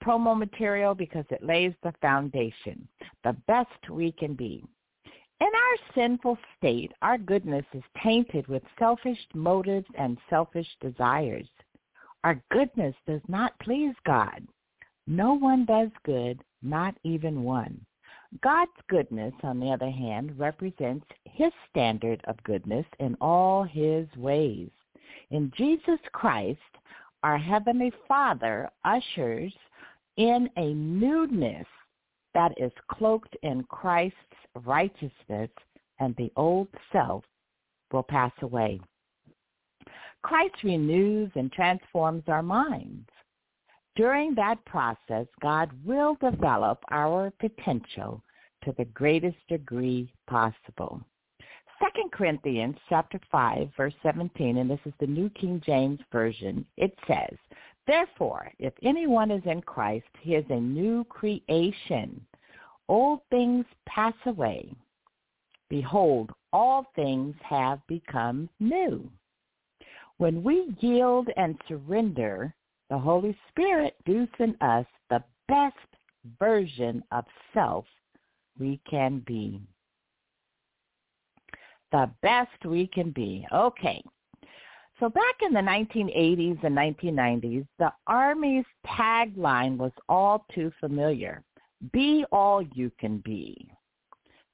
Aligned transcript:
promo 0.04 0.38
material 0.38 0.94
because 0.94 1.24
it 1.30 1.42
lays 1.42 1.72
the 1.82 1.94
foundation. 2.02 2.86
The 3.24 3.34
best 3.48 3.90
we 3.90 4.12
can 4.12 4.34
be. 4.34 4.62
In 5.40 5.46
our 5.46 5.94
sinful 5.94 6.36
state, 6.58 6.92
our 7.00 7.16
goodness 7.16 7.64
is 7.72 7.82
tainted 8.02 8.46
with 8.46 8.62
selfish 8.78 9.18
motives 9.32 9.86
and 9.96 10.18
selfish 10.28 10.68
desires. 10.82 11.48
Our 12.24 12.42
goodness 12.50 12.94
does 13.06 13.22
not 13.26 13.58
please 13.60 13.94
God. 14.04 14.46
No 15.06 15.32
one 15.32 15.64
does 15.64 15.88
good, 16.04 16.42
not 16.62 16.94
even 17.04 17.42
one. 17.42 17.80
God's 18.42 18.70
goodness, 18.90 19.32
on 19.42 19.58
the 19.58 19.70
other 19.70 19.90
hand, 19.90 20.38
represents 20.38 21.06
his 21.24 21.52
standard 21.70 22.20
of 22.24 22.42
goodness 22.44 22.84
in 23.00 23.16
all 23.22 23.62
his 23.62 24.06
ways. 24.14 24.68
In 25.30 25.50
Jesus 25.56 26.00
Christ, 26.12 26.60
our 27.24 27.38
Heavenly 27.38 27.90
Father 28.06 28.70
ushers 28.84 29.52
in 30.18 30.48
a 30.58 30.74
newness 30.74 31.66
that 32.34 32.52
is 32.58 32.70
cloaked 32.92 33.34
in 33.42 33.64
Christ's 33.64 34.18
righteousness 34.66 35.50
and 35.98 36.14
the 36.16 36.30
old 36.36 36.68
self 36.92 37.24
will 37.92 38.02
pass 38.02 38.32
away. 38.42 38.78
Christ 40.22 40.54
renews 40.62 41.30
and 41.34 41.50
transforms 41.50 42.24
our 42.28 42.42
minds. 42.42 43.08
During 43.96 44.34
that 44.34 44.62
process, 44.66 45.26
God 45.40 45.70
will 45.84 46.16
develop 46.20 46.84
our 46.90 47.32
potential 47.40 48.22
to 48.64 48.74
the 48.76 48.84
greatest 48.86 49.36
degree 49.48 50.12
possible. 50.26 51.00
Second 51.84 52.12
Corinthians 52.12 52.76
chapter 52.88 53.20
5 53.30 53.68
verse 53.76 53.92
17, 54.02 54.56
and 54.56 54.70
this 54.70 54.80
is 54.86 54.94
the 55.00 55.06
New 55.06 55.28
King 55.30 55.60
James 55.66 56.00
Version, 56.10 56.64
it 56.78 56.96
says, 57.06 57.36
Therefore, 57.86 58.50
if 58.58 58.72
anyone 58.82 59.30
is 59.30 59.42
in 59.44 59.60
Christ, 59.60 60.06
he 60.22 60.34
is 60.34 60.46
a 60.48 60.58
new 60.58 61.04
creation. 61.04 62.24
Old 62.88 63.20
things 63.28 63.66
pass 63.86 64.14
away. 64.24 64.72
Behold, 65.68 66.30
all 66.54 66.86
things 66.96 67.34
have 67.42 67.86
become 67.86 68.48
new. 68.60 69.06
When 70.16 70.42
we 70.42 70.74
yield 70.80 71.28
and 71.36 71.60
surrender, 71.68 72.54
the 72.88 72.98
Holy 72.98 73.36
Spirit 73.50 73.94
does 74.06 74.28
in 74.38 74.56
us 74.62 74.86
the 75.10 75.22
best 75.48 75.76
version 76.38 77.04
of 77.12 77.26
self 77.52 77.84
we 78.58 78.80
can 78.88 79.22
be 79.26 79.60
the 81.94 82.10
best 82.22 82.64
we 82.64 82.88
can 82.88 83.12
be. 83.12 83.46
Okay. 83.54 84.02
So 84.98 85.08
back 85.08 85.36
in 85.42 85.52
the 85.52 85.60
1980s 85.60 86.64
and 86.64 86.76
1990s, 86.76 87.66
the 87.78 87.92
Army's 88.08 88.64
tagline 88.84 89.76
was 89.76 89.92
all 90.08 90.44
too 90.52 90.72
familiar. 90.80 91.44
Be 91.92 92.24
all 92.32 92.62
you 92.74 92.90
can 92.98 93.18
be. 93.18 93.70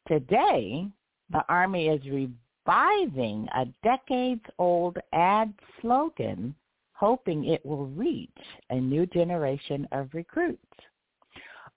Today, 0.06 0.86
the 1.30 1.42
Army 1.48 1.88
is 1.88 2.02
reviving 2.04 3.48
a 3.54 3.64
decades-old 3.82 4.98
ad 5.14 5.54
slogan, 5.80 6.54
hoping 6.92 7.46
it 7.46 7.64
will 7.64 7.86
reach 7.86 8.28
a 8.68 8.78
new 8.78 9.06
generation 9.06 9.88
of 9.92 10.10
recruits. 10.12 10.58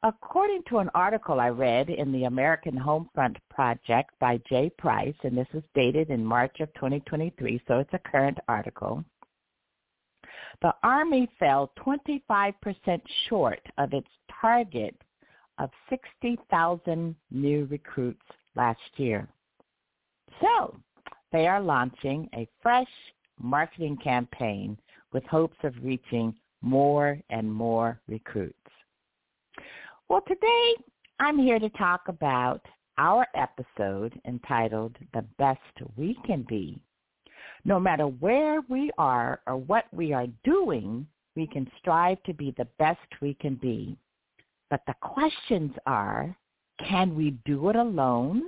According 0.06 0.64
to 0.68 0.80
an 0.80 0.90
article 0.94 1.40
I 1.40 1.48
read 1.48 1.90
in 1.90 2.12
the 2.12 2.26
American 2.26 2.78
Homefront 2.78 3.38
Project 3.50 4.12
by 4.20 4.38
Jay 4.50 4.70
Price, 4.78 5.16
and 5.24 5.38
this 5.38 5.48
was 5.54 5.64
dated 5.74 6.10
in 6.10 6.26
March 6.26 6.60
of 6.60 6.74
2023, 6.74 7.62
so 7.66 7.80
it's 7.80 7.94
a 7.94 8.00
current 8.00 8.38
article, 8.50 9.06
the 10.62 10.74
Army 10.84 11.30
fell 11.40 11.72
25% 11.80 13.02
short 13.30 13.62
of 13.78 13.94
its 13.94 14.10
target 14.42 14.96
of 15.58 15.70
60,000 15.90 17.16
new 17.32 17.66
recruits 17.72 18.22
last 18.56 18.80
year. 18.98 19.26
So 20.42 20.76
they 21.32 21.48
are 21.48 21.62
launching 21.62 22.30
a 22.34 22.48
fresh 22.62 22.92
marketing 23.40 23.98
campaign 24.04 24.78
with 25.14 25.24
hopes 25.26 25.58
of 25.64 25.74
reaching 25.82 26.36
more 26.62 27.18
and 27.30 27.52
more 27.52 28.02
recruits. 28.10 28.58
Well, 30.10 30.22
today 30.28 30.76
I'm 31.20 31.40
here 31.40 31.60
to 31.60 31.70
talk 31.70 32.02
about 32.08 32.62
our 32.98 33.26
episode 33.36 34.20
entitled 34.28 34.98
The 35.14 35.24
Best 35.40 35.60
We 35.96 36.18
Can 36.26 36.46
Be. 36.48 36.78
No 37.64 37.80
matter 37.80 38.06
where 38.08 38.62
we 38.70 38.92
are 38.98 39.40
or 39.48 39.56
what 39.58 39.86
we 39.94 40.12
are 40.12 40.28
doing, 40.44 41.08
we 41.36 41.48
can 41.48 41.72
strive 41.80 42.22
to 42.24 42.34
be 42.34 42.54
the 42.58 42.68
best 42.78 43.00
we 43.22 43.34
can 43.36 43.56
be. 43.56 43.98
But 44.70 44.82
the 44.86 44.94
questions 45.02 45.72
are, 45.88 46.36
can 46.86 47.16
we 47.16 47.32
do 47.46 47.70
it 47.70 47.78
alone? 47.78 48.44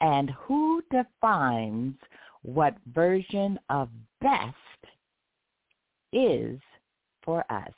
And 0.00 0.30
who 0.30 0.82
defines 0.90 1.94
what 2.42 2.76
version 2.92 3.58
of 3.70 3.88
best 4.20 4.54
is 6.12 6.60
for 7.22 7.44
us? 7.50 7.72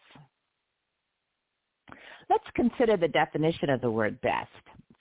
Let's 2.31 2.44
consider 2.55 2.97
the 2.97 3.09
definition 3.09 3.71
of 3.71 3.81
the 3.81 3.91
word 3.91 4.21
best. 4.21 4.50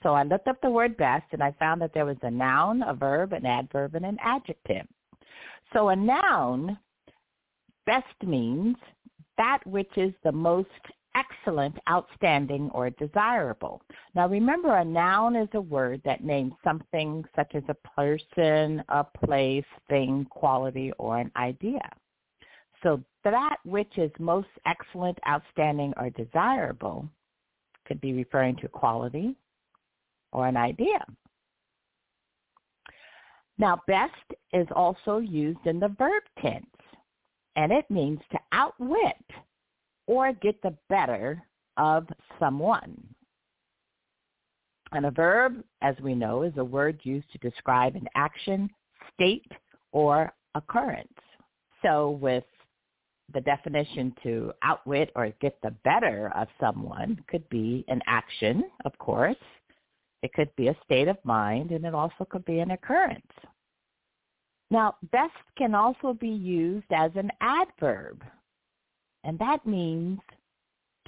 So 0.02 0.14
I 0.14 0.22
looked 0.22 0.48
up 0.48 0.60
the 0.62 0.70
word 0.70 0.96
best 0.96 1.26
and 1.32 1.42
I 1.42 1.52
found 1.58 1.82
that 1.82 1.92
there 1.92 2.06
was 2.06 2.16
a 2.22 2.30
noun, 2.30 2.82
a 2.82 2.94
verb, 2.94 3.32
an 3.32 3.44
adverb, 3.44 3.94
and 3.94 4.06
an 4.06 4.18
adjective. 4.22 4.86
So 5.72 5.88
a 5.90 5.96
noun, 5.96 6.78
best 7.84 8.06
means 8.24 8.76
that 9.36 9.60
which 9.66 9.90
is 9.96 10.12
the 10.24 10.32
most 10.32 10.68
excellent, 11.14 11.76
outstanding, 11.88 12.70
or 12.72 12.90
desirable. 12.90 13.82
Now 14.14 14.28
remember, 14.28 14.76
a 14.76 14.84
noun 14.84 15.36
is 15.36 15.48
a 15.54 15.60
word 15.60 16.00
that 16.04 16.24
names 16.24 16.52
something 16.62 17.24
such 17.34 17.54
as 17.54 17.64
a 17.68 17.74
person, 17.74 18.82
a 18.88 19.04
place, 19.04 19.64
thing, 19.88 20.26
quality, 20.30 20.92
or 20.98 21.18
an 21.18 21.32
idea. 21.36 21.80
So 22.82 23.02
that 23.24 23.56
which 23.64 23.98
is 23.98 24.12
most 24.18 24.48
excellent, 24.66 25.18
outstanding, 25.26 25.92
or 25.96 26.10
desirable 26.10 27.08
could 27.88 28.00
be 28.00 28.12
referring 28.12 28.54
to 28.56 28.68
quality 28.68 29.34
or 30.32 30.46
an 30.46 30.56
idea. 30.56 31.04
Now, 33.58 33.80
best 33.88 34.12
is 34.52 34.68
also 34.76 35.18
used 35.18 35.66
in 35.66 35.80
the 35.80 35.88
verb 35.88 36.22
tense, 36.40 36.66
and 37.56 37.72
it 37.72 37.90
means 37.90 38.20
to 38.30 38.38
outwit 38.52 39.24
or 40.06 40.32
get 40.34 40.62
the 40.62 40.76
better 40.88 41.42
of 41.76 42.06
someone. 42.38 42.96
And 44.92 45.06
a 45.06 45.10
verb, 45.10 45.64
as 45.82 45.96
we 46.00 46.14
know, 46.14 46.42
is 46.42 46.52
a 46.56 46.64
word 46.64 47.00
used 47.02 47.30
to 47.32 47.38
describe 47.38 47.96
an 47.96 48.08
action, 48.14 48.70
state, 49.12 49.50
or 49.92 50.32
occurrence. 50.54 51.08
So 51.82 52.10
with 52.22 52.44
the 53.32 53.40
definition 53.42 54.14
to 54.22 54.52
outwit 54.62 55.10
or 55.14 55.30
get 55.40 55.58
the 55.62 55.74
better 55.84 56.32
of 56.34 56.48
someone 56.58 57.22
could 57.28 57.48
be 57.48 57.84
an 57.88 58.00
action, 58.06 58.64
of 58.84 58.96
course. 58.98 59.36
It 60.22 60.32
could 60.32 60.54
be 60.56 60.68
a 60.68 60.76
state 60.84 61.08
of 61.08 61.16
mind, 61.24 61.70
and 61.70 61.84
it 61.84 61.94
also 61.94 62.24
could 62.28 62.44
be 62.44 62.58
an 62.60 62.72
occurrence. 62.72 63.22
Now, 64.70 64.96
best 65.12 65.32
can 65.56 65.74
also 65.74 66.12
be 66.12 66.28
used 66.28 66.90
as 66.90 67.10
an 67.14 67.30
adverb, 67.40 68.22
and 69.24 69.38
that 69.38 69.64
means 69.66 70.20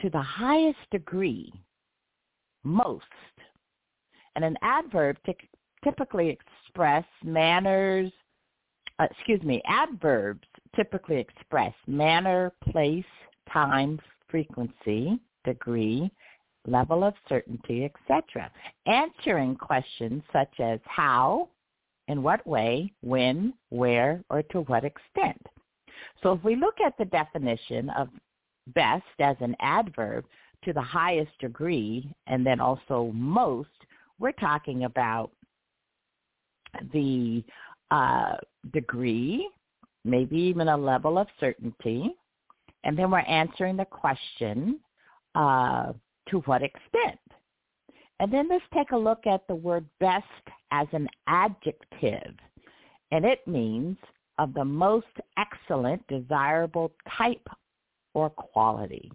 to 0.00 0.10
the 0.10 0.22
highest 0.22 0.78
degree, 0.90 1.52
most. 2.64 3.04
And 4.36 4.44
an 4.44 4.56
adverb 4.62 5.16
t- 5.26 5.36
typically 5.84 6.28
express 6.30 7.04
manners, 7.22 8.12
uh, 8.98 9.08
excuse 9.10 9.42
me, 9.42 9.60
adverbs 9.66 10.46
typically 10.76 11.18
express 11.18 11.74
manner, 11.86 12.52
place, 12.70 13.04
time, 13.52 14.00
frequency, 14.30 15.18
degree, 15.44 16.10
level 16.66 17.04
of 17.04 17.14
certainty, 17.28 17.84
etc. 17.84 18.50
Answering 18.86 19.56
questions 19.56 20.22
such 20.32 20.60
as 20.60 20.78
how, 20.84 21.48
in 22.08 22.22
what 22.22 22.46
way, 22.46 22.92
when, 23.02 23.54
where, 23.70 24.22
or 24.30 24.42
to 24.44 24.60
what 24.62 24.84
extent. 24.84 25.40
So 26.22 26.32
if 26.32 26.44
we 26.44 26.56
look 26.56 26.74
at 26.84 26.96
the 26.98 27.04
definition 27.06 27.90
of 27.90 28.08
best 28.68 29.04
as 29.18 29.36
an 29.40 29.56
adverb 29.60 30.24
to 30.64 30.72
the 30.72 30.82
highest 30.82 31.32
degree 31.40 32.12
and 32.26 32.46
then 32.46 32.60
also 32.60 33.10
most, 33.14 33.68
we're 34.18 34.32
talking 34.32 34.84
about 34.84 35.30
the 36.92 37.42
uh, 37.90 38.36
degree, 38.72 39.48
maybe 40.04 40.36
even 40.36 40.68
a 40.68 40.76
level 40.76 41.18
of 41.18 41.26
certainty, 41.38 42.14
and 42.84 42.98
then 42.98 43.10
we're 43.10 43.18
answering 43.20 43.76
the 43.76 43.84
question, 43.84 44.80
uh, 45.34 45.92
to 46.28 46.38
what 46.40 46.62
extent? 46.62 47.18
And 48.20 48.32
then 48.32 48.48
let's 48.48 48.64
take 48.74 48.92
a 48.92 48.96
look 48.96 49.26
at 49.26 49.46
the 49.48 49.54
word 49.54 49.86
best 49.98 50.24
as 50.72 50.86
an 50.92 51.08
adjective. 51.26 52.34
And 53.12 53.24
it 53.24 53.46
means 53.46 53.96
of 54.38 54.54
the 54.54 54.64
most 54.64 55.06
excellent, 55.38 56.06
desirable 56.06 56.92
type 57.16 57.46
or 58.14 58.30
quality. 58.30 59.10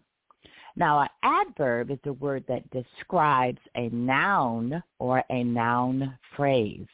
Now, 0.76 1.02
an 1.02 1.10
adverb 1.24 1.92
is 1.92 2.00
a 2.06 2.14
word 2.14 2.44
that 2.48 2.70
describes 2.72 3.60
a 3.76 3.90
noun 3.90 4.84
or 5.00 5.24
a 5.30 5.44
noun 5.44 6.18
phrase. 6.36 6.88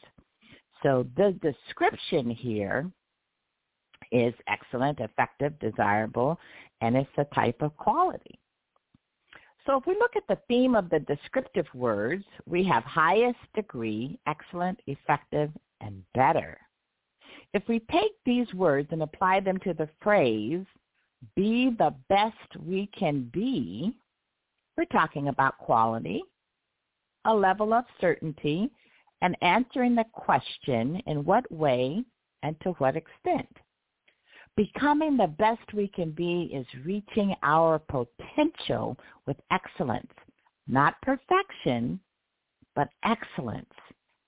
So 0.84 1.08
the 1.18 1.32
description 1.42 2.30
here 2.30 2.92
is 4.12 4.34
excellent, 4.48 5.00
effective, 5.00 5.58
desirable, 5.60 6.40
and 6.82 6.96
it's 6.96 7.10
a 7.18 7.26
type 7.36 7.62
of 7.62 7.76
quality. 7.78 8.40
So 9.66 9.78
if 9.78 9.86
we 9.86 9.94
look 9.94 10.16
at 10.16 10.28
the 10.28 10.40
theme 10.48 10.76
of 10.76 10.90
the 10.90 11.00
descriptive 11.00 11.68
words, 11.76 12.26
we 12.48 12.64
have 12.66 12.84
highest 12.84 13.40
degree, 13.54 14.20
excellent, 14.26 14.80
effective, 14.88 15.52
and 15.82 16.04
better. 16.14 16.58
If 17.54 17.64
we 17.68 17.80
take 17.92 18.14
these 18.26 18.52
words 18.54 18.88
and 18.92 19.04
apply 19.04 19.42
them 19.42 19.60
to 19.60 19.74
the 19.74 19.90
phrase, 20.02 20.66
be 21.36 21.70
the 21.78 21.94
best 22.10 22.36
we 22.66 22.88
can 22.98 23.30
be, 23.32 23.96
we're 24.78 24.86
talking 24.86 25.28
about 25.28 25.58
quality, 25.60 26.24
a 27.26 27.34
level 27.34 27.74
of 27.74 27.86
certainty, 28.00 28.72
and 29.22 29.38
answering 29.42 29.94
the 29.94 30.06
question 30.14 31.02
in 31.06 31.24
what 31.24 31.50
way 31.52 32.04
and 32.42 32.60
to 32.62 32.72
what 32.72 32.96
extent. 32.96 33.48
Becoming 34.58 35.18
the 35.18 35.28
best 35.28 35.74
we 35.74 35.88
can 35.88 36.12
be 36.12 36.52
is 36.54 36.66
reaching 36.86 37.36
our 37.42 37.80
potential 37.80 38.98
with 39.26 39.38
excellence, 39.50 40.12
not 40.68 41.02
perfection, 41.02 42.00
but 42.76 42.90
excellence. 43.04 43.74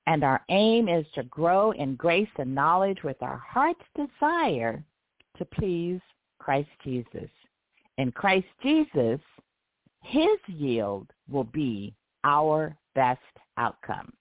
And 0.07 0.23
our 0.23 0.41
aim 0.49 0.87
is 0.87 1.05
to 1.15 1.23
grow 1.23 1.71
in 1.71 1.95
grace 1.95 2.29
and 2.37 2.53
knowledge 2.53 3.03
with 3.03 3.21
our 3.21 3.37
heart's 3.37 3.83
desire 3.95 4.83
to 5.37 5.45
please 5.45 6.01
Christ 6.39 6.69
Jesus. 6.83 7.29
In 7.97 8.11
Christ 8.11 8.47
Jesus, 8.61 9.19
his 10.01 10.37
yield 10.47 11.07
will 11.29 11.45
be 11.45 11.95
our 12.23 12.75
best 12.95 13.21
outcome. 13.57 14.11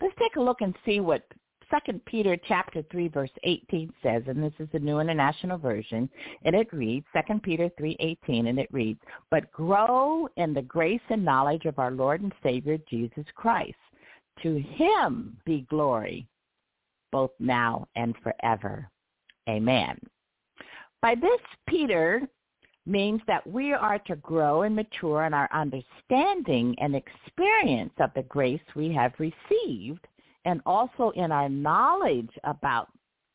Let's 0.00 0.14
take 0.18 0.36
a 0.36 0.40
look 0.40 0.60
and 0.60 0.74
see 0.84 1.00
what 1.00 1.22
Second 1.70 2.04
Peter 2.04 2.36
chapter 2.48 2.82
3 2.90 3.08
verse 3.08 3.30
18 3.44 3.92
says, 4.02 4.22
and 4.26 4.42
this 4.42 4.52
is 4.58 4.68
the 4.72 4.78
New 4.78 4.98
International 4.98 5.56
Version, 5.56 6.10
and 6.44 6.56
it 6.56 6.72
reads, 6.72 7.06
Second 7.12 7.42
Peter 7.42 7.70
3.18, 7.80 8.48
and 8.48 8.58
it 8.58 8.68
reads, 8.72 9.00
But 9.30 9.52
grow 9.52 10.28
in 10.36 10.52
the 10.52 10.62
grace 10.62 11.00
and 11.10 11.24
knowledge 11.24 11.66
of 11.66 11.78
our 11.78 11.92
Lord 11.92 12.22
and 12.22 12.32
Savior 12.42 12.78
Jesus 12.88 13.24
Christ. 13.34 13.76
To 14.42 14.58
him 14.58 15.36
be 15.44 15.66
glory, 15.70 16.26
both 17.12 17.30
now 17.38 17.86
and 17.94 18.14
forever. 18.22 18.88
Amen. 19.48 19.98
By 21.02 21.14
this, 21.14 21.40
Peter 21.68 22.22
means 22.86 23.20
that 23.26 23.46
we 23.46 23.72
are 23.72 23.98
to 24.00 24.16
grow 24.16 24.62
and 24.62 24.74
mature 24.74 25.24
in 25.24 25.34
our 25.34 25.48
understanding 25.52 26.74
and 26.78 26.96
experience 26.96 27.92
of 28.00 28.10
the 28.14 28.22
grace 28.24 28.60
we 28.74 28.92
have 28.92 29.12
received 29.18 30.06
and 30.44 30.60
also 30.66 31.10
in 31.16 31.32
our 31.32 31.48
knowledge 31.48 32.30
about 32.44 32.88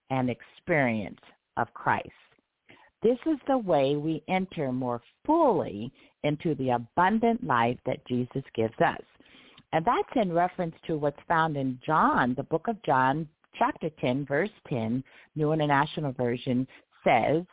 and 0.10 0.30
experience 0.30 1.20
of 1.58 1.74
Christ. 1.74 2.10
This 3.02 3.18
is 3.26 3.38
the 3.48 3.58
way 3.58 3.96
we 3.96 4.24
enter 4.28 4.72
more 4.72 5.02
fully 5.26 5.92
into 6.24 6.56
the 6.56 6.72
abundant 6.72 7.44
life 7.46 7.78
that 7.86 8.06
Jesus 8.08 8.44
gives 8.56 8.80
us. 8.80 9.02
And 9.74 9.86
that's 9.86 10.10
in 10.16 10.32
reference 10.32 10.76
to 10.88 10.98
what's 10.98 11.20
found 11.28 11.58
in 11.58 11.80
John, 11.86 12.34
the 12.36 12.44
book 12.44 12.68
of 12.68 12.82
John, 12.84 13.28
chapter 13.58 13.90
10, 14.00 14.26
verse 14.26 14.50
10, 14.70 15.04
New 15.36 15.52
International 15.52 16.12
Version 16.14 16.68
says, 17.04 17.44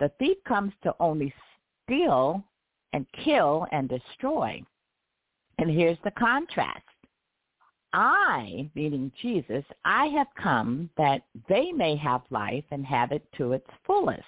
the 0.00 0.10
thief 0.18 0.36
comes 0.46 0.72
to 0.82 0.94
only 0.98 1.32
steal 1.84 2.42
and 2.92 3.06
kill 3.24 3.66
and 3.72 3.88
destroy. 3.88 4.62
And 5.58 5.70
here's 5.70 5.98
the 6.04 6.10
contrast. 6.12 6.82
I, 7.92 8.70
meaning 8.74 9.12
Jesus, 9.20 9.64
I 9.84 10.06
have 10.06 10.28
come 10.40 10.90
that 10.96 11.22
they 11.48 11.72
may 11.72 11.96
have 11.96 12.22
life 12.30 12.64
and 12.70 12.84
have 12.86 13.12
it 13.12 13.26
to 13.38 13.52
its 13.52 13.66
fullest. 13.86 14.22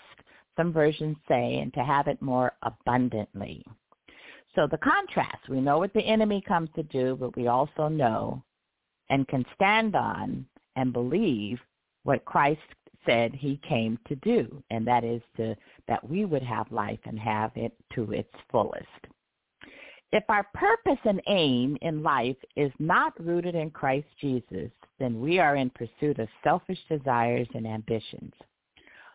Some 0.57 0.73
versions 0.73 1.17
say, 1.29 1.59
and 1.59 1.73
to 1.75 1.85
have 1.85 2.09
it 2.09 2.21
more 2.21 2.53
abundantly. 2.63 3.65
So 4.55 4.67
the 4.71 4.79
contrast, 4.79 5.49
we 5.49 5.61
know 5.61 5.79
what 5.79 5.95
the 5.95 6.01
enemy 6.01 6.43
comes 6.47 6.69
to 6.75 6.83
do, 6.83 7.17
but 7.19 7.37
we 7.37 7.47
also 7.47 7.89
know 7.89 8.43
and 9.09 9.27
can 9.29 9.45
stand 9.55 9.97
on 9.97 10.47
and 10.77 10.93
believe 10.93 11.59
what 12.03 12.25
Christ 12.25 12.61
said 13.07 13.35
he 13.35 13.61
came 13.69 13.99
to 14.09 14.17
do, 14.17 14.63
and 14.71 14.87
that 14.87 15.05
is 15.05 15.23
to 15.37 15.57
that 15.89 16.09
we 16.09 16.25
would 16.25 16.43
have 16.43 16.71
life 16.71 17.01
and 17.05 17.19
have 17.19 17.53
it 17.57 17.73
to 17.95 18.13
its 18.13 18.33
fullest. 18.51 18.87
If 20.13 20.25
our 20.29 20.47
purpose 20.53 20.99
and 21.07 21.23
aim 21.27 21.79
in 21.81 22.03
life 22.03 22.37
is 22.55 22.71
not 22.79 23.19
rooted 23.19 23.55
in 23.55 23.71
Christ 23.71 24.09
Jesus, 24.21 24.71
then 24.99 25.23
we 25.23 25.39
are 25.39 25.57
in 25.57 25.71
pursuit 25.71 26.19
of 26.19 26.29
selfish 26.45 26.79
desires 26.87 27.49
and 27.55 27.67
ambitions. 27.67 28.35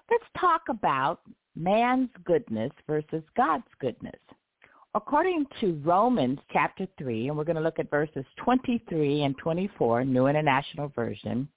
Let's 0.09 0.23
talk 0.39 0.63
about 0.69 1.21
man's 1.55 2.09
goodness 2.23 2.71
versus 2.87 3.21
God's 3.35 3.67
goodness. 3.79 4.19
According 4.95 5.45
to 5.61 5.79
Romans 5.85 6.39
chapter 6.51 6.87
3, 6.97 7.27
and 7.27 7.37
we're 7.37 7.43
going 7.43 7.57
to 7.57 7.61
look 7.61 7.77
at 7.77 7.91
verses 7.91 8.25
23 8.37 9.21
and 9.21 9.37
24, 9.37 10.03
New 10.03 10.25
International 10.25 10.91
Version, 10.95 11.47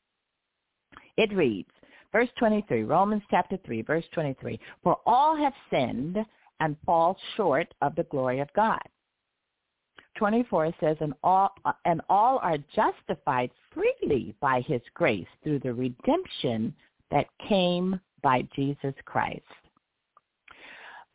it 1.17 1.35
reads, 1.35 1.71
verse 2.13 2.29
23, 2.39 2.83
Romans 2.83 3.23
chapter 3.31 3.59
3, 3.65 3.81
verse 3.83 4.05
23, 4.13 4.61
For 4.83 4.99
all 5.07 5.35
have 5.35 5.55
sinned 5.71 6.19
and 6.59 6.77
fall 6.85 7.17
short 7.39 7.73
of 7.81 7.95
the 7.95 8.05
glory 8.05 8.41
of 8.41 8.53
God 8.55 8.81
24 10.21 10.75
says, 10.81 10.99
and 11.01 11.15
all, 11.25 11.51
and 11.87 12.03
all 12.11 12.39
are 12.43 12.59
justified 12.77 13.51
freely 13.73 14.35
by 14.39 14.61
his 14.67 14.83
grace 14.93 15.27
through 15.43 15.59
the 15.61 15.73
redemption 15.73 16.75
that 17.11 17.25
came 17.49 17.99
by 18.23 18.47
Jesus 18.55 18.93
Christ. 19.07 19.41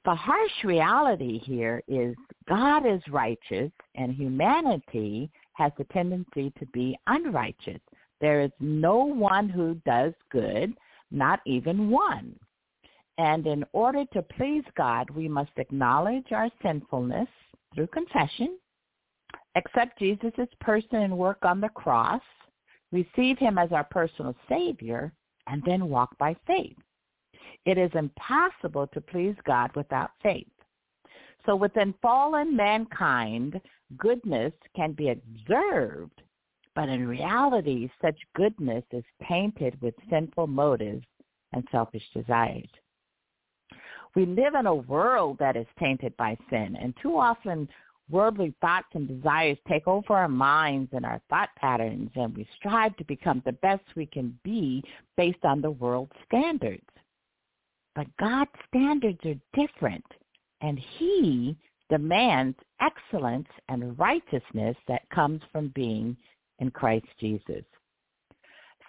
The 0.06 0.16
harsh 0.16 0.64
reality 0.64 1.38
here 1.38 1.84
is 1.88 2.16
God 2.50 2.88
is 2.88 3.00
righteous 3.12 3.72
and 3.94 4.12
humanity 4.16 5.30
has 5.54 5.72
a 5.78 5.84
tendency 5.94 6.52
to 6.58 6.66
be 6.74 6.98
unrighteous. 7.06 7.82
There 8.22 8.42
is 8.42 8.52
no 8.60 9.06
one 9.06 9.50
who 9.50 9.76
does 9.86 10.14
good, 10.32 10.74
not 11.12 11.42
even 11.46 11.92
one. 11.92 12.36
And 13.20 13.46
in 13.46 13.64
order 13.72 14.04
to 14.14 14.24
please 14.24 14.64
God, 14.76 15.12
we 15.12 15.30
must 15.30 15.52
acknowledge 15.58 16.32
our 16.32 16.50
sinfulness 16.64 17.30
through 17.76 17.88
confession 17.88 18.58
accept 19.56 20.00
Jesus' 20.00 20.50
person 20.60 21.02
and 21.02 21.18
work 21.18 21.40
on 21.44 21.62
the 21.62 21.70
cross, 21.70 22.22
receive 22.92 23.38
him 23.38 23.58
as 23.58 23.72
our 23.72 23.84
personal 23.86 24.36
Savior, 24.50 25.14
and 25.48 25.62
then 25.66 25.90
walk 25.90 26.18
by 26.18 26.36
faith. 26.48 26.78
It 27.66 27.78
is 27.78 27.92
impossible 27.94 28.88
to 28.88 29.02
please 29.02 29.36
God 29.46 29.76
without 29.76 30.12
faith. 30.22 30.48
So 31.46 31.56
within 31.56 31.94
fallen 32.02 32.56
mankind, 32.56 33.62
goodness 33.98 34.54
can 34.76 34.94
be 34.94 35.10
observed, 35.10 36.22
but 36.74 36.90
in 36.90 37.08
reality, 37.08 37.90
such 38.02 38.18
goodness 38.36 38.84
is 38.92 39.04
tainted 39.28 39.80
with 39.82 39.94
sinful 40.10 40.48
motives 40.48 41.06
and 41.54 41.64
selfish 41.72 42.04
desires. 42.14 42.68
We 44.16 44.26
live 44.26 44.56
in 44.58 44.66
a 44.66 44.76
world 44.76 45.38
that 45.40 45.56
is 45.56 45.68
tainted 45.80 46.16
by 46.18 46.38
sin, 46.50 46.78
and 46.82 46.94
too 47.02 47.18
often 47.18 47.68
worldly 48.10 48.54
thoughts 48.62 48.88
and 48.94 49.08
desires 49.08 49.58
take 49.68 49.88
over 49.88 50.14
our 50.14 50.30
minds 50.30 50.90
and 50.94 51.06
our 51.06 51.22
thought 51.30 51.50
patterns, 51.58 52.10
and 52.16 52.36
we 52.36 52.48
strive 52.56 52.96
to 52.98 53.04
become 53.06 53.42
the 53.46 53.54
best 53.54 53.84
we 53.96 54.06
can 54.06 54.38
be 54.44 54.84
based 55.18 55.44
on 55.44 55.62
the 55.62 55.72
world's 55.72 56.12
standards. 56.26 56.84
But 57.96 58.08
God's 58.20 58.52
standards 58.68 59.20
are 59.26 59.40
different, 59.54 60.06
and 60.62 60.80
he 60.98 61.58
demands 61.90 62.58
excellence 62.82 63.48
and 63.70 63.98
righteousness 63.98 64.76
that 64.88 65.10
comes 65.10 65.42
from 65.52 65.72
being 65.76 66.18
in 66.60 66.72
Christ 66.72 67.08
Jesus. 67.20 67.64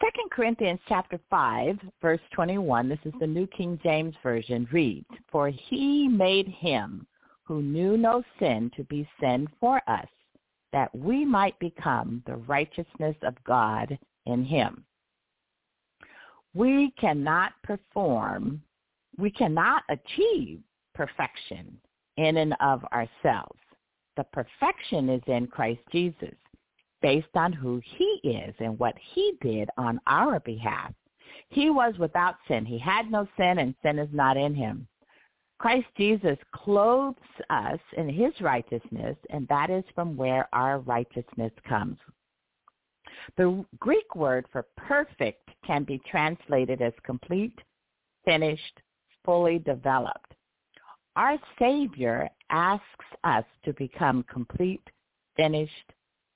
2 0.00 0.08
Corinthians 0.30 0.80
chapter 0.88 1.18
5, 1.30 1.78
verse 2.02 2.20
21, 2.34 2.88
this 2.88 2.98
is 3.06 3.14
the 3.18 3.26
New 3.26 3.46
King 3.46 3.78
James 3.82 4.14
Version, 4.22 4.68
reads, 4.70 5.06
For 5.32 5.48
he 5.48 6.06
made 6.06 6.48
him 6.48 7.06
who 7.46 7.62
knew 7.62 7.96
no 7.96 8.22
sin 8.38 8.70
to 8.76 8.84
be 8.84 9.08
sin 9.20 9.48
for 9.60 9.80
us, 9.88 10.08
that 10.72 10.94
we 10.94 11.24
might 11.24 11.58
become 11.58 12.22
the 12.26 12.36
righteousness 12.36 13.16
of 13.22 13.34
God 13.44 13.98
in 14.26 14.44
him. 14.44 14.84
We 16.54 16.92
cannot 16.98 17.52
perform, 17.62 18.62
we 19.18 19.30
cannot 19.30 19.84
achieve 19.88 20.60
perfection 20.94 21.78
in 22.16 22.38
and 22.38 22.54
of 22.60 22.84
ourselves. 22.92 23.60
The 24.16 24.24
perfection 24.32 25.10
is 25.10 25.22
in 25.26 25.46
Christ 25.46 25.80
Jesus 25.92 26.34
based 27.02 27.34
on 27.34 27.52
who 27.52 27.80
he 27.98 28.20
is 28.24 28.54
and 28.58 28.78
what 28.78 28.94
he 29.14 29.34
did 29.40 29.68
on 29.76 30.00
our 30.06 30.40
behalf. 30.40 30.92
He 31.50 31.70
was 31.70 31.94
without 31.98 32.36
sin. 32.48 32.64
He 32.64 32.78
had 32.78 33.10
no 33.10 33.28
sin 33.36 33.58
and 33.58 33.74
sin 33.82 33.98
is 33.98 34.08
not 34.12 34.36
in 34.36 34.54
him. 34.54 34.88
Christ 35.58 35.86
Jesus 35.96 36.36
clothes 36.52 37.16
us 37.48 37.80
in 37.96 38.08
his 38.08 38.32
righteousness, 38.40 39.16
and 39.30 39.48
that 39.48 39.70
is 39.70 39.84
from 39.94 40.16
where 40.16 40.48
our 40.52 40.80
righteousness 40.80 41.52
comes. 41.66 41.98
The 43.36 43.64
Greek 43.78 44.14
word 44.14 44.46
for 44.52 44.66
perfect 44.76 45.50
can 45.66 45.84
be 45.84 46.00
translated 46.10 46.82
as 46.82 46.92
complete, 47.04 47.58
finished, 48.24 48.80
fully 49.24 49.58
developed. 49.58 50.34
Our 51.16 51.38
Savior 51.58 52.28
asks 52.50 53.06
us 53.24 53.44
to 53.64 53.72
become 53.72 54.24
complete, 54.30 54.86
finished, 55.36 55.92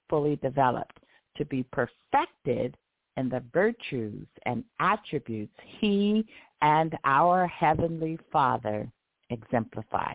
fully 0.09 0.37
developed, 0.37 0.99
to 1.37 1.45
be 1.45 1.65
perfected 1.65 2.77
in 3.19 3.29
the 3.29 3.43
virtues 3.53 4.27
and 4.47 4.65
attributes 4.81 5.55
he 5.79 6.27
and 6.62 6.97
our 7.05 7.47
Heavenly 7.47 8.19
Father 8.33 8.91
exemplify. 9.30 10.14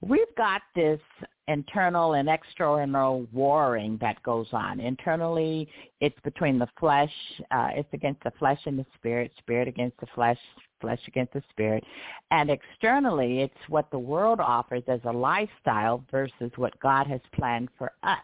We've 0.00 0.34
got 0.36 0.62
this 0.74 1.00
internal 1.48 2.14
and 2.14 2.28
external 2.28 3.26
warring 3.32 3.98
that 4.00 4.22
goes 4.22 4.46
on. 4.52 4.80
Internally, 4.80 5.68
it's 6.00 6.18
between 6.24 6.58
the 6.58 6.68
flesh, 6.78 7.12
uh, 7.50 7.68
it's 7.72 7.92
against 7.92 8.22
the 8.22 8.32
flesh 8.38 8.60
and 8.66 8.78
the 8.78 8.86
spirit, 8.94 9.32
spirit 9.38 9.68
against 9.68 9.98
the 10.00 10.06
flesh, 10.14 10.38
flesh 10.80 11.00
against 11.08 11.32
the 11.32 11.42
spirit. 11.50 11.84
And 12.30 12.50
externally, 12.50 13.40
it's 13.40 13.68
what 13.68 13.90
the 13.90 13.98
world 13.98 14.40
offers 14.40 14.82
as 14.88 15.00
a 15.04 15.12
lifestyle 15.12 16.04
versus 16.10 16.50
what 16.56 16.78
God 16.80 17.06
has 17.06 17.20
planned 17.34 17.68
for 17.78 17.92
us. 18.02 18.18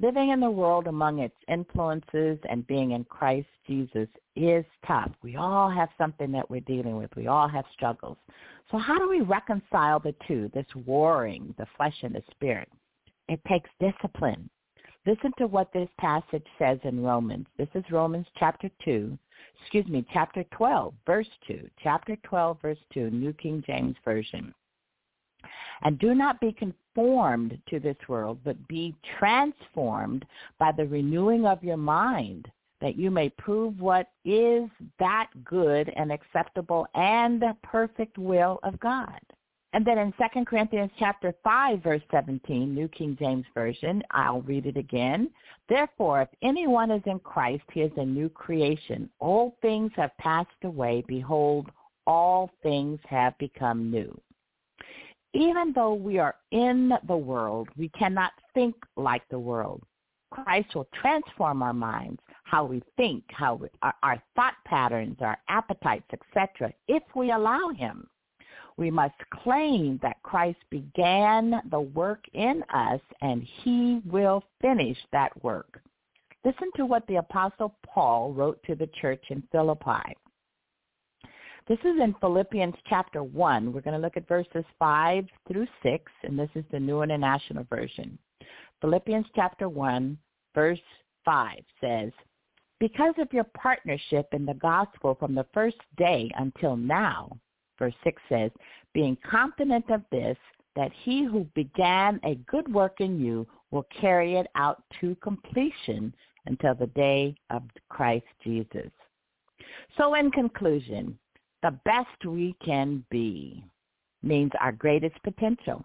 Living 0.00 0.30
in 0.30 0.40
the 0.40 0.50
world 0.50 0.88
among 0.88 1.20
its 1.20 1.36
influences 1.48 2.38
and 2.50 2.66
being 2.66 2.92
in 2.92 3.04
Christ 3.04 3.46
Jesus 3.66 4.08
is 4.34 4.64
tough. 4.86 5.12
We 5.22 5.36
all 5.36 5.70
have 5.70 5.88
something 5.96 6.32
that 6.32 6.50
we're 6.50 6.62
dealing 6.62 6.96
with. 6.96 7.14
We 7.16 7.28
all 7.28 7.46
have 7.48 7.64
struggles. 7.72 8.16
So 8.70 8.78
how 8.78 8.98
do 8.98 9.08
we 9.08 9.20
reconcile 9.20 10.00
the 10.00 10.14
two, 10.26 10.50
this 10.52 10.66
warring, 10.84 11.54
the 11.58 11.66
flesh 11.76 11.94
and 12.02 12.14
the 12.14 12.22
spirit? 12.32 12.68
It 13.28 13.40
takes 13.48 13.70
discipline. 13.78 14.50
Listen 15.06 15.32
to 15.38 15.46
what 15.46 15.72
this 15.72 15.88
passage 15.98 16.46
says 16.58 16.78
in 16.82 17.02
Romans. 17.02 17.46
This 17.56 17.68
is 17.74 17.84
Romans 17.90 18.26
chapter 18.38 18.70
2, 18.84 19.16
excuse 19.60 19.86
me, 19.86 20.04
chapter 20.12 20.44
12, 20.56 20.94
verse 21.06 21.28
2. 21.46 21.68
Chapter 21.82 22.16
12, 22.24 22.60
verse 22.60 22.78
2, 22.94 23.10
New 23.10 23.32
King 23.34 23.62
James 23.66 23.96
Version. 24.04 24.52
And 25.82 25.98
do 25.98 26.14
not 26.14 26.40
be 26.40 26.52
conformed 26.52 27.58
to 27.68 27.80
this 27.80 27.96
world, 28.08 28.38
but 28.44 28.68
be 28.68 28.94
transformed 29.18 30.24
by 30.58 30.72
the 30.72 30.86
renewing 30.86 31.46
of 31.46 31.62
your 31.64 31.76
mind, 31.76 32.48
that 32.80 32.96
you 32.96 33.10
may 33.10 33.30
prove 33.30 33.80
what 33.80 34.08
is 34.24 34.68
that 34.98 35.28
good 35.44 35.92
and 35.96 36.12
acceptable 36.12 36.86
and 36.94 37.40
the 37.40 37.56
perfect 37.62 38.18
will 38.18 38.60
of 38.62 38.78
God. 38.80 39.20
And 39.74 39.84
then 39.84 39.98
in 39.98 40.12
2 40.12 40.44
Corinthians 40.44 40.92
chapter 41.00 41.34
5, 41.42 41.82
verse 41.82 42.02
17, 42.12 42.72
New 42.72 42.86
King 42.86 43.16
James 43.18 43.44
Version, 43.54 44.04
I'll 44.12 44.42
read 44.42 44.66
it 44.66 44.76
again. 44.76 45.30
Therefore, 45.68 46.22
if 46.22 46.28
anyone 46.42 46.92
is 46.92 47.02
in 47.06 47.18
Christ, 47.18 47.64
he 47.72 47.80
is 47.80 47.90
a 47.96 48.04
new 48.04 48.28
creation. 48.28 49.10
All 49.18 49.56
things 49.62 49.90
have 49.96 50.16
passed 50.18 50.50
away. 50.62 51.02
Behold, 51.08 51.70
all 52.06 52.52
things 52.62 53.00
have 53.08 53.36
become 53.38 53.90
new. 53.90 54.16
Even 55.34 55.72
though 55.74 55.94
we 55.94 56.18
are 56.18 56.36
in 56.52 56.92
the 57.08 57.16
world, 57.16 57.68
we 57.76 57.88
cannot 57.90 58.32
think 58.54 58.76
like 58.96 59.28
the 59.28 59.38
world. 59.38 59.82
Christ 60.30 60.74
will 60.74 60.88
transform 61.00 61.62
our 61.62 61.72
minds, 61.72 62.20
how 62.44 62.64
we 62.64 62.82
think, 62.96 63.24
how 63.28 63.54
we, 63.54 63.68
our, 63.82 63.94
our 64.02 64.22
thought 64.36 64.54
patterns, 64.64 65.16
our 65.20 65.38
appetites, 65.48 66.06
etc., 66.12 66.72
if 66.88 67.02
we 67.14 67.32
allow 67.32 67.68
him. 67.70 68.06
We 68.76 68.90
must 68.90 69.14
claim 69.32 70.00
that 70.02 70.22
Christ 70.22 70.58
began 70.70 71.60
the 71.70 71.80
work 71.80 72.24
in 72.32 72.64
us 72.72 73.00
and 73.20 73.46
he 73.62 74.00
will 74.04 74.42
finish 74.60 74.98
that 75.12 75.30
work. 75.44 75.80
Listen 76.44 76.70
to 76.76 76.84
what 76.84 77.06
the 77.06 77.16
Apostle 77.16 77.74
Paul 77.86 78.32
wrote 78.32 78.60
to 78.64 78.74
the 78.74 78.88
church 79.00 79.22
in 79.30 79.42
Philippi. 79.52 80.16
This 81.66 81.78
is 81.78 81.98
in 81.98 82.14
Philippians 82.20 82.74
chapter 82.90 83.22
1. 83.22 83.72
We're 83.72 83.80
going 83.80 83.98
to 83.98 84.00
look 84.00 84.18
at 84.18 84.28
verses 84.28 84.66
5 84.78 85.24
through 85.48 85.66
6, 85.82 86.12
and 86.22 86.38
this 86.38 86.50
is 86.54 86.64
the 86.70 86.78
New 86.78 87.00
International 87.00 87.64
Version. 87.70 88.18
Philippians 88.82 89.24
chapter 89.34 89.70
1, 89.70 90.18
verse 90.54 90.78
5 91.24 91.56
says, 91.80 92.12
Because 92.80 93.14
of 93.16 93.32
your 93.32 93.46
partnership 93.56 94.28
in 94.32 94.44
the 94.44 94.52
gospel 94.52 95.14
from 95.18 95.34
the 95.34 95.46
first 95.54 95.78
day 95.96 96.30
until 96.36 96.76
now, 96.76 97.34
verse 97.78 97.94
6 98.04 98.20
says, 98.28 98.50
being 98.92 99.16
confident 99.26 99.88
of 99.88 100.02
this, 100.12 100.36
that 100.76 100.92
he 101.02 101.24
who 101.24 101.48
began 101.54 102.20
a 102.24 102.34
good 102.46 102.70
work 102.74 103.00
in 103.00 103.18
you 103.18 103.46
will 103.70 103.86
carry 103.98 104.34
it 104.34 104.48
out 104.54 104.82
to 105.00 105.16
completion 105.22 106.14
until 106.44 106.74
the 106.74 106.88
day 106.88 107.34
of 107.48 107.62
Christ 107.88 108.26
Jesus. 108.42 108.90
So 109.96 110.14
in 110.14 110.30
conclusion, 110.30 111.18
the 111.64 111.72
best 111.86 112.26
we 112.26 112.54
can 112.62 113.02
be 113.10 113.64
means 114.22 114.52
our 114.60 114.70
greatest 114.70 115.20
potential. 115.22 115.82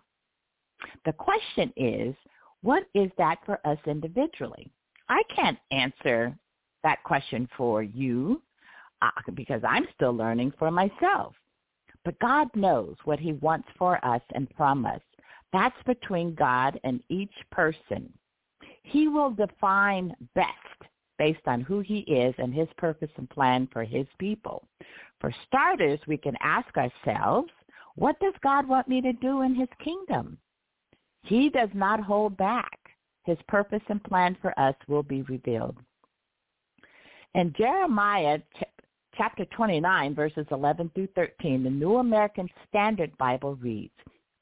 The 1.05 1.13
question 1.13 1.71
is, 1.77 2.13
what 2.61 2.83
is 2.93 3.09
that 3.17 3.37
for 3.45 3.65
us 3.65 3.77
individually? 3.87 4.69
I 5.07 5.23
can't 5.33 5.57
answer 5.71 6.37
that 6.83 7.01
question 7.05 7.47
for 7.55 7.81
you 7.81 8.41
uh, 9.01 9.09
because 9.33 9.61
I'm 9.65 9.87
still 9.95 10.11
learning 10.11 10.51
for 10.59 10.69
myself. 10.69 11.33
But 12.03 12.19
God 12.19 12.47
knows 12.55 12.97
what 13.05 13.19
he 13.19 13.33
wants 13.33 13.69
for 13.77 14.03
us 14.05 14.21
and 14.35 14.49
from 14.57 14.85
us. 14.85 15.01
That's 15.53 15.75
between 15.85 16.35
God 16.35 16.77
and 16.83 17.01
each 17.07 17.33
person. 17.53 18.11
He 18.83 19.07
will 19.07 19.31
define 19.31 20.13
best 20.35 20.49
based 21.19 21.45
on 21.45 21.61
who 21.61 21.81
he 21.81 21.99
is 21.99 22.33
and 22.39 22.51
his 22.51 22.67
purpose 22.77 23.11
and 23.17 23.29
plan 23.29 23.69
for 23.71 23.83
his 23.83 24.07
people. 24.17 24.67
For 25.21 25.31
starters, 25.45 25.99
we 26.07 26.17
can 26.17 26.35
ask 26.41 26.69
ourselves, 26.75 27.51
what 27.95 28.19
does 28.19 28.33
God 28.41 28.67
want 28.67 28.87
me 28.87 29.01
to 29.01 29.13
do 29.13 29.41
in 29.41 29.53
his 29.53 29.67
kingdom? 29.83 30.39
He 31.23 31.49
does 31.49 31.69
not 31.73 31.99
hold 31.99 32.37
back. 32.37 32.79
His 33.25 33.37
purpose 33.47 33.83
and 33.89 34.03
plan 34.03 34.37
for 34.41 34.57
us 34.59 34.75
will 34.87 35.03
be 35.03 35.21
revealed. 35.23 35.77
In 37.35 37.53
Jeremiah 37.57 38.39
chapter 39.15 39.45
29, 39.45 40.15
verses 40.15 40.47
11 40.49 40.91
through 40.95 41.09
13, 41.13 41.63
the 41.63 41.69
New 41.69 41.97
American 41.97 42.47
Standard 42.67 43.15
Bible 43.17 43.55
reads, 43.55 43.93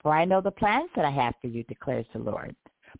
For 0.02 0.14
I 0.14 0.24
know 0.24 0.40
the 0.40 0.52
plans 0.52 0.90
that 0.96 1.04
I 1.04 1.10
have 1.10 1.34
for 1.42 1.48
you, 1.48 1.64
declares 1.64 2.06
the 2.14 2.20
Lord, 2.20 2.56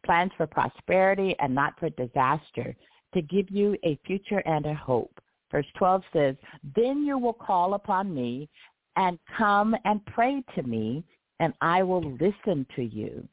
plans 0.06 0.32
for 0.36 0.48
prosperity 0.48 1.36
and 1.40 1.54
not 1.54 1.80
for 1.80 1.90
disaster, 1.92 2.76
to 3.18 3.22
give 3.24 3.50
you 3.50 3.76
a 3.84 4.00
future 4.06 4.44
and 4.46 4.66
a 4.66 4.76
hope. 4.76 5.12
Verse 5.52 5.66
12 5.78 6.04
says, 6.14 6.36
Then 6.76 7.04
you 7.04 7.18
will 7.18 7.34
call 7.34 7.74
upon 7.74 8.14
me 8.14 8.48
and 8.96 9.18
come 9.38 9.76
and 9.86 10.06
pray 10.06 10.44
to 10.56 10.64
me, 10.64 11.04
and 11.40 11.54
I 11.62 11.84
will 11.84 12.04
listen 12.20 12.66
to 12.76 12.84
you. 12.84 13.28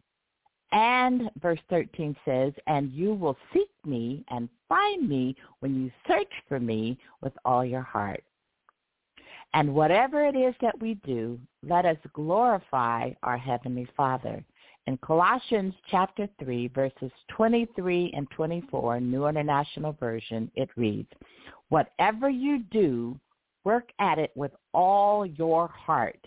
And 0.73 1.31
verse 1.41 1.61
13 1.71 2.17
says, 2.25 2.53
And 2.67 2.93
you 2.93 3.15
will 3.15 3.37
seek 3.53 3.71
me 3.85 4.25
and 4.29 4.49
find 4.69 5.09
me 5.09 5.37
when 5.61 5.75
you 5.75 5.91
search 6.09 6.33
for 6.49 6.59
me 6.59 6.99
with 7.21 7.33
all 7.45 7.65
your 7.65 7.83
heart. 7.83 8.25
And 9.53 9.73
whatever 9.73 10.25
it 10.27 10.35
is 10.35 10.55
that 10.63 10.81
we 10.81 10.95
do, 11.07 11.39
let 11.63 11.87
us 11.87 11.97
glorify 12.13 13.11
our 13.23 13.39
Heavenly 13.39 13.87
Father. 13.97 14.45
In 14.87 14.99
Colossians 14.99 15.75
chapter 15.91 16.29
3, 16.43 16.69
verses 16.69 17.11
23 17.31 18.13
and 18.15 18.31
24, 18.31 19.01
New 19.01 19.27
International 19.27 19.93
Version, 19.99 20.51
it 20.55 20.69
reads, 20.77 21.09
Whatever 21.71 22.29
you 22.29 22.63
do, 22.71 23.19
work 23.65 23.89
at 23.99 24.19
it 24.19 24.31
with 24.35 24.53
all 24.75 25.25
your 25.25 25.69
heart, 25.69 26.19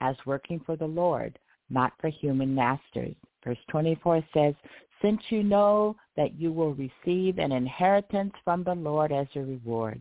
as 0.00 0.16
working 0.24 0.60
for 0.64 0.76
the 0.76 0.86
Lord, 0.86 1.38
not 1.68 1.92
for 2.00 2.08
human 2.08 2.54
masters. 2.54 3.14
Verse 3.44 3.58
24 3.70 4.24
says, 4.32 4.54
Since 5.02 5.20
you 5.28 5.42
know 5.42 5.94
that 6.16 6.40
you 6.40 6.52
will 6.52 6.74
receive 6.74 7.38
an 7.38 7.52
inheritance 7.52 8.32
from 8.44 8.64
the 8.64 8.74
Lord 8.74 9.12
as 9.12 9.26
a 9.34 9.40
reward. 9.40 10.00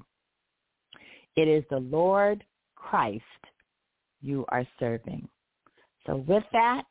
It 1.36 1.50
is 1.50 1.66
the 1.70 1.80
Lord 1.80 2.46
Christ 2.76 3.24
you 4.22 4.46
are 4.50 4.66
serving. 4.80 5.28
So 6.08 6.24
with 6.28 6.44
that, 6.54 6.84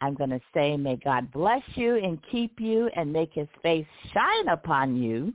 I'm 0.00 0.14
going 0.14 0.30
to 0.30 0.40
say, 0.52 0.76
may 0.76 0.96
God 0.96 1.30
bless 1.32 1.62
you 1.74 1.96
and 1.96 2.18
keep 2.30 2.60
you 2.60 2.90
and 2.94 3.12
make 3.12 3.32
his 3.32 3.48
face 3.62 3.86
shine 4.12 4.48
upon 4.48 4.96
you 4.96 5.32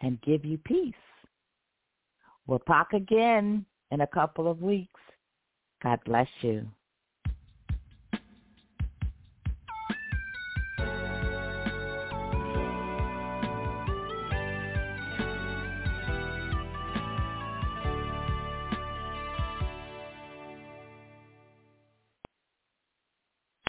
and 0.00 0.20
give 0.22 0.44
you 0.44 0.58
peace. 0.58 0.94
We'll 2.46 2.60
talk 2.60 2.94
again 2.94 3.66
in 3.90 4.00
a 4.00 4.06
couple 4.06 4.50
of 4.50 4.62
weeks. 4.62 5.00
God 5.82 6.00
bless 6.04 6.28
you. 6.40 6.66